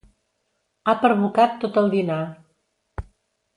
[0.85, 2.19] Ha perbocat tot el dinar.